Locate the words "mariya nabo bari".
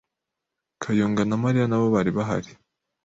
1.43-2.11